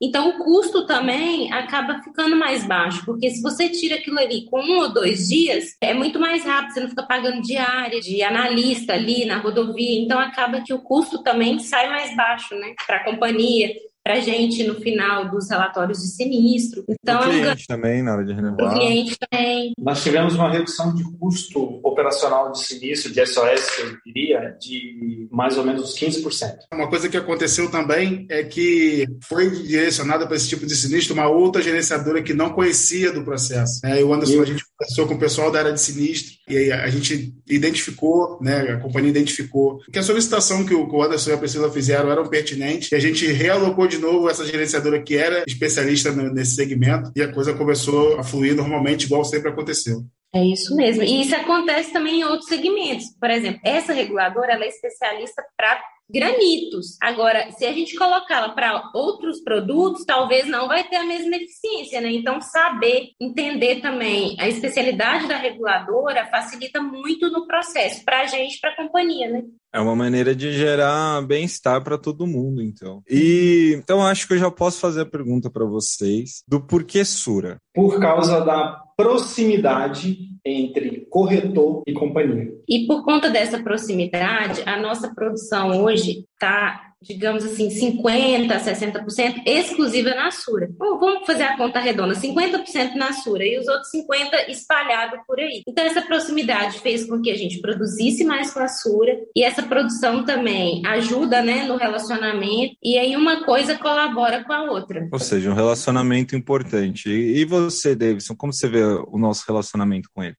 [0.00, 4.60] então o custo também acaba ficando mais baixo, porque se você tira aquilo ali com
[4.60, 8.92] um ou dois dias, é muito mais rápido, você não fica pagando diária de analista
[8.92, 13.04] ali na rodovia, então acaba que o custo também sai mais baixo, né, para a
[13.04, 13.74] companhia,
[14.08, 16.82] para gente no final dos relatórios de sinistro.
[16.88, 17.74] Então, o é cliente um...
[17.74, 18.74] também, na hora de renovar.
[18.74, 19.72] O cliente também.
[19.78, 25.58] Nós tivemos uma redução de custo operacional de sinistro, de SOS, eu diria, de mais
[25.58, 26.56] ou menos uns 15%.
[26.72, 31.28] Uma coisa que aconteceu também é que foi direcionada para esse tipo de sinistro uma
[31.28, 33.86] outra gerenciadora que não conhecia do processo.
[33.86, 34.40] E o Anderson, e...
[34.40, 38.38] a gente conversou com o pessoal da área de sinistro e aí a gente identificou,
[38.40, 42.26] né, a companhia identificou que a solicitação que o Anderson e a Priscila fizeram eram
[42.26, 47.22] pertinentes e a gente realocou de novo essa gerenciadora que era especialista nesse segmento e
[47.22, 50.04] a coisa começou a fluir normalmente, igual sempre aconteceu.
[50.34, 51.02] É isso mesmo.
[51.02, 53.06] E isso acontece também em outros segmentos.
[53.18, 55.80] Por exemplo, essa reguladora ela é especialista para
[56.10, 56.96] granitos.
[57.02, 62.00] Agora, se a gente colocá-la para outros produtos, talvez não vai ter a mesma eficiência,
[62.00, 62.10] né?
[62.10, 68.58] Então, saber entender também a especialidade da reguladora facilita muito no processo, para a gente,
[68.60, 69.42] para a companhia, né?
[69.72, 73.02] É uma maneira de gerar bem-estar para todo mundo, então.
[73.08, 77.58] E então acho que eu já posso fazer a pergunta para vocês do porquê Sura.
[77.74, 82.50] Por causa da proximidade entre corretor e companhia.
[82.68, 90.10] E por conta dessa proximidade, a nossa produção hoje está digamos assim, 50%, 60% exclusiva
[90.10, 90.68] na Sura.
[90.78, 95.62] Vamos fazer a conta redonda, 50% na Sura e os outros 50% espalhado por aí.
[95.66, 99.62] Então, essa proximidade fez com que a gente produzisse mais com a Sura e essa
[99.62, 105.08] produção também ajuda né, no relacionamento e aí uma coisa colabora com a outra.
[105.12, 107.08] Ou seja, um relacionamento importante.
[107.08, 110.36] E você, Davidson, como você vê o nosso relacionamento com ele?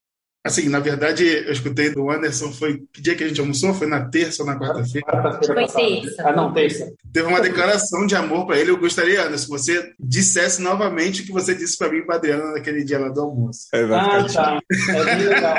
[0.49, 3.71] Assim, na verdade, eu escutei do Anderson, foi que dia que a gente almoçou?
[3.71, 5.39] Foi na terça ou na quarta-feira?
[5.45, 6.27] Foi terça.
[6.27, 6.91] Ah, não, terça.
[7.13, 8.71] Teve uma declaração de amor para ele.
[8.71, 12.15] Eu gostaria, Anderson, que você dissesse novamente o que você disse para mim e para
[12.15, 13.67] Adriana naquele dia lá do almoço.
[13.71, 14.59] É, ah, tá.
[14.89, 15.55] É bem legal.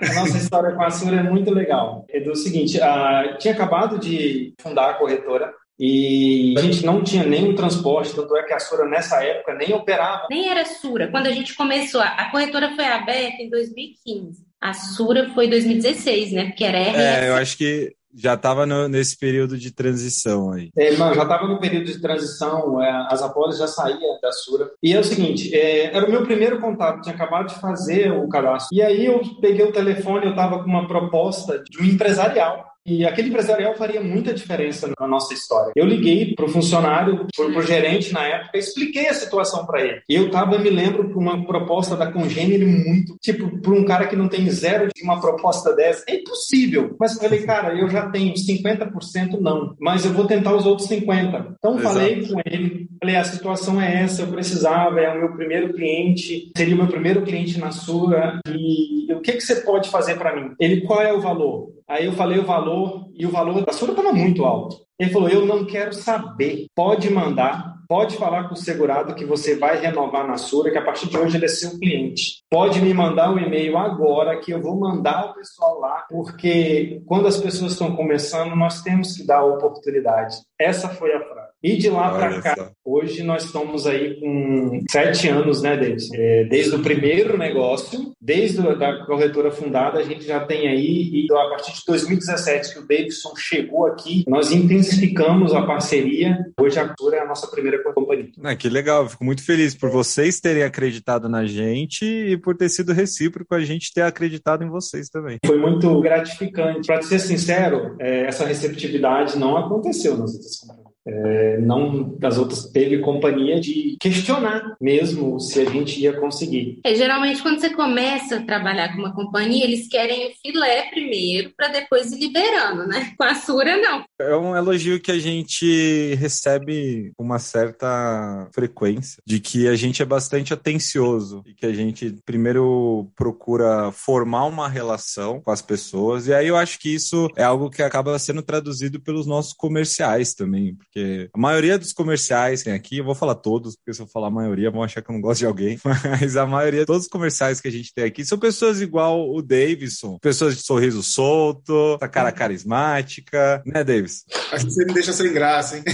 [0.00, 2.06] A nossa história com a Sura é muito legal.
[2.08, 7.24] É do seguinte, uh, tinha acabado de fundar a corretora e a gente não tinha
[7.24, 10.26] nenhum transporte, tanto é que a Sura nessa época nem operava.
[10.30, 11.08] Nem era Sura.
[11.08, 14.44] Quando a gente começou, a corretora foi aberta em 2015.
[14.60, 16.44] A Sura foi em 2016, né?
[16.46, 16.96] Porque era RS.
[16.96, 20.70] É, eu acho que já estava nesse período de transição aí.
[20.76, 24.70] É, não, já estava no período de transição, é, as apólices já saíam da Sura.
[24.82, 28.28] E é o seguinte, é, era o meu primeiro contato, tinha acabado de fazer o
[28.28, 28.68] cadastro.
[28.72, 33.04] E aí eu peguei o telefone, eu estava com uma proposta de um empresarial e
[33.04, 35.72] aquele empresarial faria muita diferença na nossa história.
[35.74, 40.02] Eu liguei para o funcionário, para o gerente na época, expliquei a situação para ele.
[40.08, 44.06] E eu estava, me lembro, para uma proposta da Congênere muito, tipo, para um cara
[44.06, 46.94] que não tem zero de uma proposta dessa, é impossível.
[47.00, 50.88] Mas eu falei, cara, eu já tenho 50% não, mas eu vou tentar os outros
[50.88, 51.54] 50%.
[51.58, 51.94] Então Exato.
[51.94, 56.50] falei com ele, falei, a situação é essa, eu precisava, é o meu primeiro cliente,
[56.56, 60.34] seria o meu primeiro cliente na sua, e o que, que você pode fazer para
[60.36, 60.52] mim?
[60.60, 61.72] Ele, qual é o valor?
[61.88, 64.76] Aí eu falei o valor e o valor da sua estava muito alto.
[64.98, 66.66] Ele falou: Eu não quero saber.
[66.74, 70.84] Pode mandar, pode falar com o segurado que você vai renovar na Sura, que a
[70.84, 72.42] partir de hoje ele é seu cliente.
[72.50, 77.26] Pode me mandar um e-mail agora que eu vou mandar o pessoal lá, porque quando
[77.26, 80.36] as pessoas estão começando, nós temos que dar a oportunidade.
[80.58, 81.43] Essa foi a frase.
[81.64, 86.14] E de lá para cá, hoje nós estamos aí com sete anos, né, Davidson?
[86.14, 91.26] É, desde o primeiro negócio, desde a corretora fundada, a gente já tem aí, e
[91.32, 96.36] a partir de 2017 que o Davidson chegou aqui, nós intensificamos a parceria.
[96.60, 98.28] Hoje a Cultura é a nossa primeira companhia.
[98.42, 102.68] Ah, que legal, fico muito feliz por vocês terem acreditado na gente e por ter
[102.68, 105.38] sido recíproco a gente ter acreditado em vocês também.
[105.46, 106.86] Foi muito gratificante.
[106.88, 110.93] Para ser sincero, é, essa receptividade não aconteceu nas outras companhias.
[111.06, 116.80] É, não das outras teve companhia de questionar mesmo se a gente ia conseguir.
[116.84, 121.52] É, geralmente quando você começa a trabalhar com uma companhia, eles querem o filé primeiro
[121.56, 123.12] para depois ir liberando, né?
[123.18, 124.04] Com a Sura não.
[124.18, 130.02] É um elogio que a gente recebe com uma certa frequência de que a gente
[130.02, 136.26] é bastante atencioso e que a gente primeiro procura formar uma relação com as pessoas
[136.26, 140.34] e aí eu acho que isso é algo que acaba sendo traduzido pelos nossos comerciais
[140.34, 144.06] também porque a maioria dos comerciais tem aqui, eu vou falar todos, porque se eu
[144.06, 147.02] falar a maioria, vão achar que eu não gosto de alguém, mas a maioria, todos
[147.02, 151.02] os comerciais que a gente tem aqui são pessoas igual o Davidson, pessoas de sorriso
[151.02, 154.24] solto, essa cara carismática, né, Davis?
[154.52, 155.84] Acho que você me deixa sem graça, hein?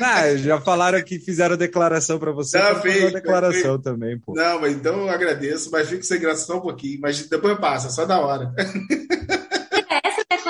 [0.00, 4.32] Não, já falaram que fizeram declaração para você, não, fez, declaração também, pô.
[4.34, 7.90] Não, mas então eu agradeço, mas fico sem graça só um pouquinho, mas depois passa,
[7.90, 8.50] só da hora.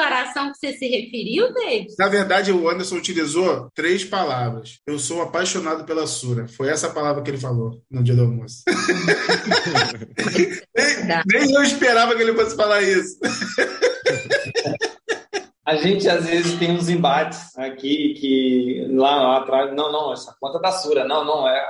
[0.05, 1.95] declaração que você se referiu, David?
[1.99, 4.79] Na verdade, o Anderson utilizou três palavras.
[4.87, 6.47] Eu sou apaixonado pela Sura.
[6.47, 8.63] Foi essa palavra que ele falou no dia do almoço.
[10.75, 13.19] nem, nem eu esperava que ele fosse falar isso.
[15.67, 20.37] A gente às vezes tem uns embates aqui que lá, lá atrás, não, não, essa
[20.39, 21.67] conta da Sura, não, não, é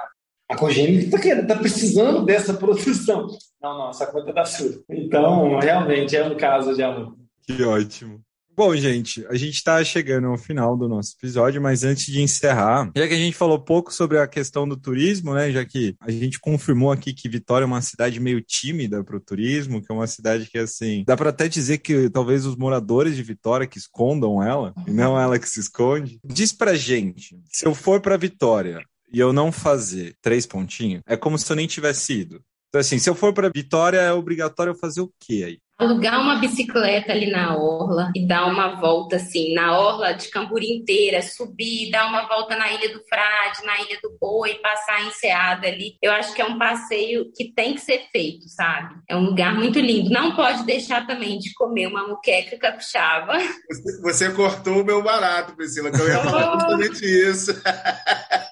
[0.51, 3.29] a congênita está tá precisando dessa produção.
[3.63, 4.75] Não, não, essa conta da Sura.
[4.91, 7.15] Então, realmente é um caso de amor.
[7.47, 8.23] Que ótimo.
[8.57, 12.89] Bom, gente, a gente está chegando ao final do nosso episódio, mas antes de encerrar,
[12.97, 15.51] já que a gente falou pouco sobre a questão do turismo, né?
[15.51, 19.21] Já que a gente confirmou aqui que Vitória é uma cidade meio tímida para o
[19.21, 23.17] turismo, que é uma cidade que, assim, dá para até dizer que talvez os moradores
[23.17, 26.21] de Vitória que escondam ela, e não ela que se esconde.
[26.25, 31.17] Diz pra gente, se eu for para Vitória e eu não fazer três pontinhos, é
[31.17, 32.41] como se eu nem tivesse ido.
[32.69, 35.59] Então, assim, se eu for para Vitória, é obrigatório eu fazer o quê aí?
[35.79, 40.73] Alugar uma bicicleta ali na orla e dar uma volta assim, na orla de Camburi
[40.73, 45.03] inteira, subir, dar uma volta na Ilha do Frade, na Ilha do Boi, passar a
[45.03, 45.97] enseada ali.
[46.01, 48.95] Eu acho que é um passeio que tem que ser feito, sabe?
[49.09, 50.11] É um lugar muito lindo.
[50.11, 53.39] Não pode deixar também de comer uma muqueca capixaba.
[53.69, 57.53] Você, você cortou o meu barato, Priscila, que eu ia falar justamente isso.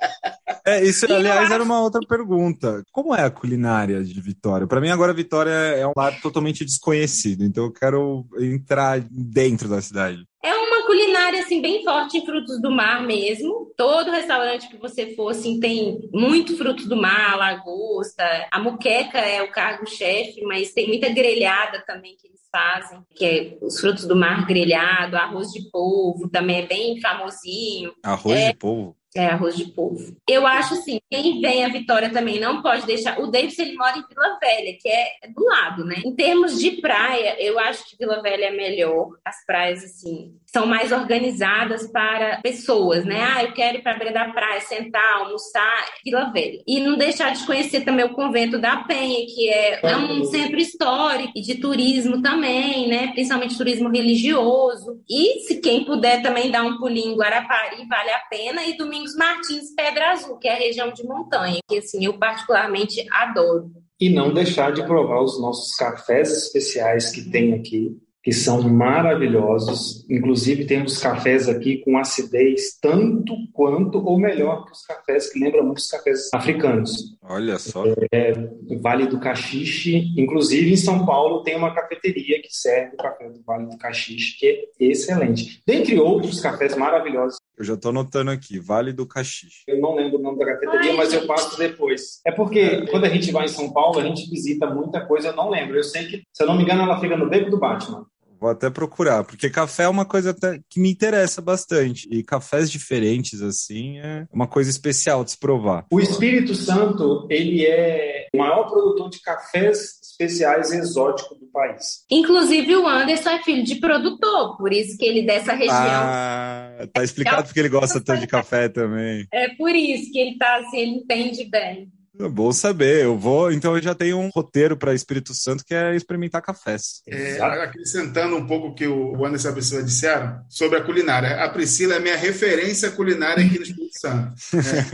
[0.64, 2.82] É, isso, e aliás, era uma outra pergunta.
[2.92, 4.66] Como é a culinária de Vitória?
[4.66, 9.80] Para mim, agora, Vitória é um lado totalmente desconhecido, então eu quero entrar dentro da
[9.80, 10.24] cidade.
[10.44, 13.72] É uma culinária, assim, bem forte em frutos do mar mesmo.
[13.76, 18.24] Todo restaurante que você for, assim, tem muito frutos do mar, lagosta.
[18.50, 23.58] A muqueca é o cargo-chefe, mas tem muita grelhada também que eles fazem, que é
[23.62, 27.92] os frutos do mar grelhado, arroz de polvo, também é bem famosinho.
[28.02, 28.50] Arroz é...
[28.50, 28.96] de polvo?
[29.14, 30.16] É, arroz de polvo.
[30.26, 33.20] Eu acho assim, quem vem a Vitória também não pode deixar.
[33.20, 35.96] O Davis, ele mora em Vila Velha, que é do lado, né?
[36.04, 39.10] Em termos de praia, eu acho que Vila Velha é melhor.
[39.22, 43.20] As praias, assim, são mais organizadas para pessoas, né?
[43.20, 46.62] Ah, eu quero ir para a beira da praia, sentar, almoçar, Vila Velha.
[46.66, 50.58] E não deixar de conhecer também o Convento da Penha, que é, é um centro
[50.58, 53.08] histórico e de turismo também, né?
[53.08, 55.00] Principalmente turismo religioso.
[55.08, 58.64] E se quem puder também dar um pulinho em Guarapari, vale a pena.
[58.64, 62.18] E domingo Domingos Martins Pedra Azul, que é a região de montanha, que assim eu
[62.18, 63.70] particularmente adoro.
[63.98, 70.06] E não deixar de provar os nossos cafés especiais que tem aqui, que são maravilhosos.
[70.08, 75.64] Inclusive, temos cafés aqui com acidez tanto quanto ou melhor que os cafés que lembram
[75.64, 77.16] muitos cafés africanos.
[77.22, 77.84] Olha só.
[78.12, 78.32] É,
[78.80, 80.12] vale do Caxixe.
[80.16, 84.38] Inclusive, em São Paulo, tem uma cafeteria que serve o café do Vale do Caxixe,
[84.38, 85.60] que é excelente.
[85.66, 87.38] Dentre outros cafés maravilhosos.
[87.58, 89.62] Eu já estou anotando aqui, Vale do Caxixe.
[89.66, 92.20] Eu não lembro o nome da cafeteria, Ai, mas eu passo depois.
[92.26, 95.36] É porque quando a gente vai em São Paulo, a gente visita muita coisa, eu
[95.36, 95.76] não lembro.
[95.76, 98.06] Eu sei que, se eu não me engano, ela fica no beco do Batman.
[98.42, 100.34] Vou até procurar, porque café é uma coisa
[100.68, 102.08] que me interessa bastante.
[102.10, 105.86] E cafés diferentes, assim, é uma coisa especial de se provar.
[105.92, 112.04] O Espírito Santo, ele é o maior produtor de cafés especiais exóticos do país.
[112.10, 115.76] Inclusive, o Anderson é filho de produtor, por isso que ele dessa região.
[115.76, 119.24] Ah, tá explicado porque ele gosta tanto de café também.
[119.32, 121.92] É por isso que ele tá assim, ele entende bem.
[122.18, 123.04] É bom saber.
[123.04, 127.02] Eu vou, então eu já tenho um roteiro para Espírito Santo que é experimentar cafés.
[127.06, 131.42] É, acrescentando um pouco o que o Anderson e a Priscila disseram sobre a culinária.
[131.42, 134.34] A Priscila é minha referência culinária aqui no Espírito Santo.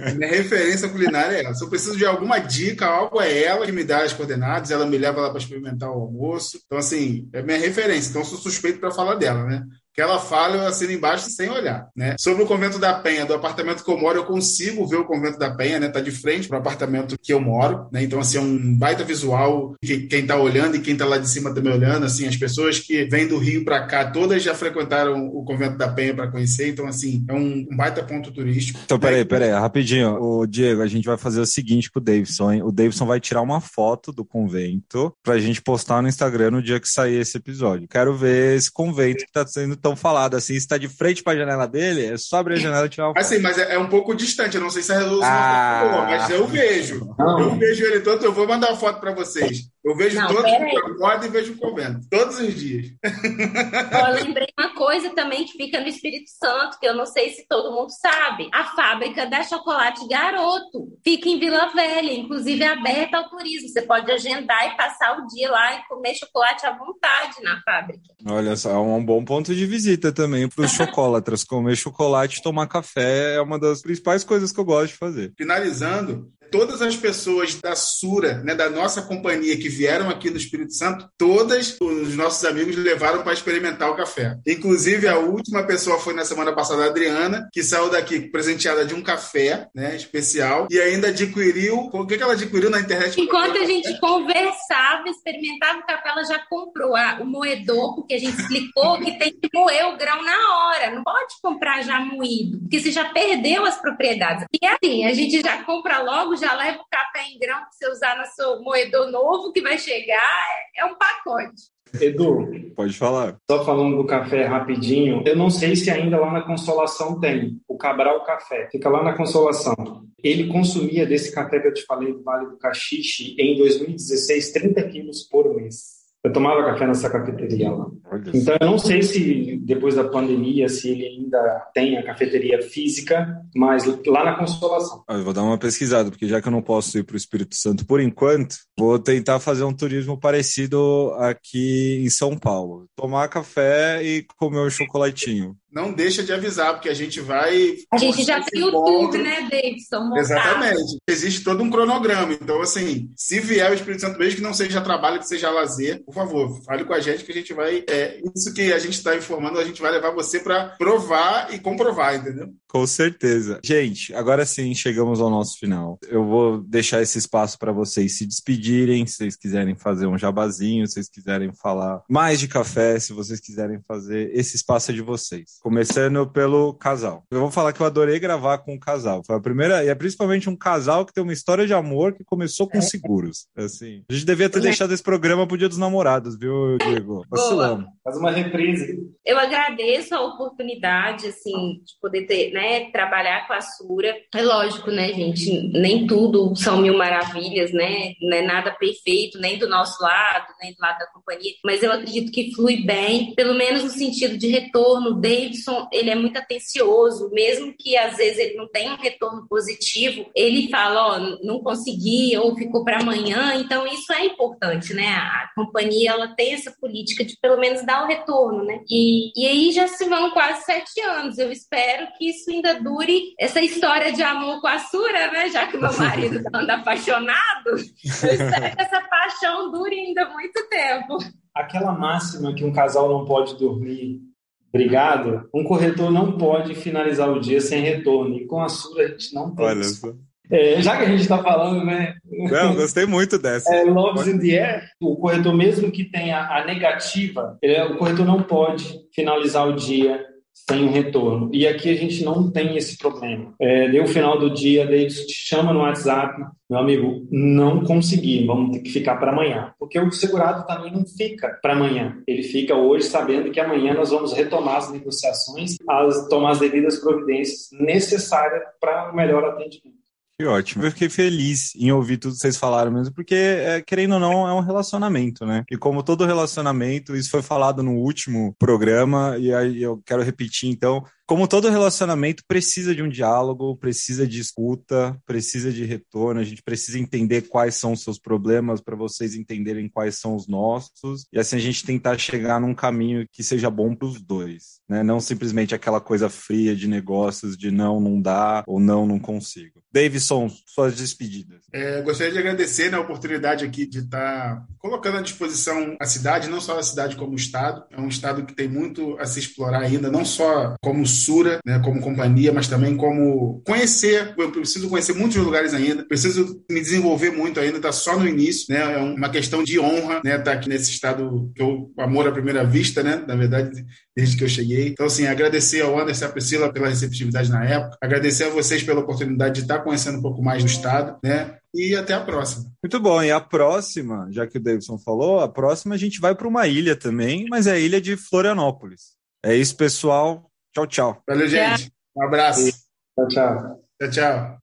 [0.03, 1.55] É, minha referência culinária é ela.
[1.55, 4.87] Se eu preciso de alguma dica, algo é ela que me dá as coordenadas, ela
[4.87, 6.61] me leva lá para experimentar o almoço.
[6.67, 8.11] Então, assim, é minha referência.
[8.11, 9.65] Então, eu sou suspeito para falar dela, né?
[9.99, 12.15] Que ela fala, eu assino embaixo sem olhar, né?
[12.21, 15.41] Sobre o convento da Penha, do apartamento que eu moro, eu consigo ver o convento
[15.41, 15.89] da Penha, né?
[15.89, 18.05] Tá de frente para o apartamento que eu moro, né?
[18.05, 21.29] Então, assim, é um baita visual que quem tá olhando e quem tá lá de
[21.29, 25.27] cima também olhando, assim, as pessoas que vêm do Rio para cá, todas já frequentaram
[25.27, 28.79] o convento da Penha para conhecer, então, assim, é um, um, baita ponto turístico.
[28.85, 30.17] Então, peraí, peraí, rapidinho.
[30.23, 32.63] O Diego, a gente vai fazer o seguinte com o Davidson, hein?
[32.63, 36.79] O Davidson vai tirar uma foto do convento pra gente postar no Instagram no dia
[36.79, 37.89] que sair esse episódio.
[37.89, 41.37] Quero ver esse convento que tá sendo tão falado assim está de frente para a
[41.37, 43.89] janela dele, é só abrir a janela e tirar uma Assim, mas é, é, um
[43.89, 47.15] pouco distante, eu não sei se a resolução ah, boa, mas eu vejo.
[47.19, 47.41] Não.
[47.41, 49.69] Eu vejo ele todo, eu vou mandar uma foto para vocês.
[49.85, 52.89] Eu vejo não, todos os acordo e vejo o convento, todos os dias.
[53.03, 57.47] Eu lembrei uma coisa também que fica no Espírito Santo, que eu não sei se
[57.49, 58.51] todo mundo sabe.
[58.53, 63.69] A fábrica da Chocolate Garoto fica em Vila Velha, inclusive é aberta ao turismo.
[63.69, 68.03] Você pode agendar e passar o dia lá e comer chocolate à vontade na fábrica.
[68.27, 71.45] Olha só, é um bom ponto de visita também para os chocolatras.
[71.45, 75.33] Comer chocolate e tomar café é uma das principais coisas que eu gosto de fazer.
[75.37, 80.73] Finalizando, todas as pessoas da Sura, né, da nossa companhia que vieram aqui do Espírito
[80.75, 84.37] Santo, todas os nossos amigos levaram para experimentar o café.
[84.47, 88.95] Inclusive, a última pessoa foi na semana passada, a Adriana, que saiu daqui presenteada de
[88.95, 91.91] um café né, especial e ainda adquiriu.
[91.93, 93.21] O que, que ela adquiriu na internet?
[93.21, 98.19] Enquanto a gente conversava, experimentava o café, ela já comprou a, o moedor, porque a
[98.19, 102.59] gente explicou que tem que moer o grão na hora, não pode comprar já moído,
[102.61, 104.47] porque você já perdeu as propriedades.
[104.53, 107.91] E assim, a gente já compra logo, já leva o café em grão para você
[107.91, 110.47] usar no seu moedor novo que vai chegar,
[110.77, 111.69] é um pacote.
[112.01, 113.37] Edu, pode falar.
[113.51, 117.77] Só falando do café rapidinho, eu não sei se ainda lá na Consolação tem o
[117.77, 119.75] Cabral Café, fica lá na Consolação.
[120.23, 124.83] Ele consumia desse café que eu te falei do Vale do Caxixe em 2016 30
[124.89, 125.98] quilos por mês.
[126.29, 127.87] Eu tomava café nessa cafeteria lá.
[128.35, 133.41] Então, eu não sei se depois da pandemia, se ele ainda tem a cafeteria física,
[133.57, 135.05] mas lá na Consolação.
[135.09, 137.57] Eu vou dar uma pesquisada, porque já que eu não posso ir para o Espírito
[137.57, 142.87] Santo por enquanto, vou tentar fazer um turismo parecido aqui em São Paulo.
[142.95, 147.77] Tomar café e comer um chocolatinho não deixa de avisar, porque a gente vai.
[147.93, 150.01] A gente já tem o tudo, né, Davidson?
[150.01, 150.19] Montado.
[150.19, 150.99] Exatamente.
[151.09, 152.33] Existe todo um cronograma.
[152.33, 156.03] Então, assim, se vier o Espírito Santo, mesmo que não seja trabalho, que seja lazer,
[156.05, 157.85] por favor, fale com a gente que a gente vai.
[157.89, 161.59] É, isso que a gente está informando, a gente vai levar você para provar e
[161.59, 162.49] comprovar, entendeu?
[162.67, 163.61] Com certeza.
[163.65, 165.99] Gente, agora sim chegamos ao nosso final.
[166.09, 170.87] Eu vou deixar esse espaço para vocês se despedirem, se vocês quiserem fazer um jabazinho,
[170.87, 175.01] se vocês quiserem falar mais de café, se vocês quiserem fazer, esse espaço é de
[175.01, 175.58] vocês.
[175.61, 177.25] Começando pelo casal.
[177.31, 179.23] Eu vou falar que eu adorei gravar com o casal.
[179.27, 182.25] Foi a primeira, e é principalmente um casal que tem uma história de amor que
[182.25, 182.81] começou com é.
[182.81, 183.47] seguros.
[183.57, 184.63] Assim, a gente devia ter é.
[184.63, 187.25] deixado esse programa pro Dia dos Namorados, viu, Diego?
[187.31, 187.87] Vacilamos.
[188.05, 188.99] Faz uma reprise.
[189.25, 194.15] Eu agradeço a oportunidade, assim, de poder ter, né, trabalhar com a Sura.
[194.35, 195.69] É lógico, né, gente?
[195.73, 198.13] Nem tudo são mil maravilhas, né?
[198.23, 201.53] Não é nada perfeito, nem do nosso lado, nem do lado da companhia.
[201.65, 205.15] Mas eu acredito que flui bem, pelo menos no sentido de retorno.
[205.49, 210.27] Davidson, ele é muito atencioso, mesmo que às vezes ele não tenha um retorno positivo,
[210.35, 213.55] ele fala, ó, oh, não consegui ou ficou para amanhã.
[213.55, 215.09] Então isso é importante, né?
[215.09, 218.81] A companhia ela tem essa política de pelo menos dar o retorno, né?
[218.89, 221.39] E, e aí já se vão quase sete anos.
[221.39, 225.49] Eu espero que isso ainda dure essa história de amor com a Sura, né?
[225.51, 227.39] Já que meu marido anda apaixonado,
[227.69, 231.19] eu espero que essa paixão dure ainda muito tempo.
[231.55, 234.28] Aquela máxima que um casal não pode dormir
[234.73, 235.49] Obrigado.
[235.55, 238.37] Um corretor não pode finalizar o dia sem retorno.
[238.37, 239.65] E com a Sura a gente não tem.
[239.65, 240.13] Olha só.
[240.51, 242.15] É, já que a gente está falando, né?
[242.25, 243.75] Não, gostei muito dessa.
[243.75, 248.25] É, Loves in the Air, o corretor, mesmo que tenha a negativa, ele, o corretor
[248.25, 250.25] não pode finalizar o dia
[250.69, 251.51] sem retorno.
[251.53, 253.55] E aqui a gente não tem esse problema.
[253.61, 258.47] É, deu o final do dia, Davis te chama no WhatsApp, meu amigo, não consegui,
[258.47, 259.73] vamos ter que ficar para amanhã.
[259.79, 262.19] Porque o segurado também não fica para amanhã.
[262.27, 266.99] Ele fica hoje sabendo que amanhã nós vamos retomar as negociações, as, tomar as devidas
[266.99, 269.99] providências necessárias para o melhor atendimento.
[270.41, 270.85] Que ótimo.
[270.85, 274.47] Eu fiquei feliz em ouvir tudo que vocês falaram mesmo, porque, é, querendo ou não,
[274.47, 275.65] é um relacionamento, né?
[275.69, 280.71] E como todo relacionamento, isso foi falado no último programa, e aí eu quero repetir,
[280.71, 286.41] então, como todo relacionamento, precisa de um diálogo, precisa de escuta, precisa de retorno.
[286.41, 290.49] A gente precisa entender quais são os seus problemas para vocês entenderem quais são os
[290.49, 291.27] nossos.
[291.31, 295.03] E assim a gente tentar chegar num caminho que seja bom para os dois, né?
[295.03, 299.83] Não simplesmente aquela coisa fria de negócios de não, não dá ou não, não consigo.
[299.93, 301.65] Davidson, suas despedidas.
[301.73, 306.49] É, gostaria de agradecer né, a oportunidade aqui de estar colocando à disposição a cidade,
[306.49, 307.85] não só a cidade como o estado.
[307.91, 311.81] É um estado que tem muito a se explorar ainda, não só como Sura, né,
[311.85, 314.35] como companhia, mas também como conhecer.
[314.39, 318.67] Eu preciso conhecer muitos lugares ainda, preciso me desenvolver muito ainda, está só no início,
[318.69, 318.95] né?
[318.95, 320.39] É uma questão de honra, né?
[320.39, 323.23] Tá aqui nesse estado que eu amor à primeira vista, né?
[323.27, 323.85] Na verdade,
[324.17, 324.89] desde que eu cheguei.
[324.89, 328.83] Então, assim, agradecer ao Anderson e à Priscila pela receptividade na época, agradecer a vocês
[328.83, 331.57] pela oportunidade de estar conhecendo um pouco mais do estado, né?
[331.75, 332.71] E até a próxima.
[332.83, 333.23] Muito bom.
[333.23, 336.67] E a próxima, já que o Davidson falou, a próxima a gente vai para uma
[336.67, 339.17] ilha também, mas é a ilha de Florianópolis.
[339.45, 340.48] É isso, pessoal.
[340.75, 341.23] Tchau, tchau.
[341.27, 341.93] Valeu, gente.
[342.17, 342.71] Um abraço.
[343.15, 343.85] Tchau, tchau.
[344.01, 344.59] Tchau, tchau.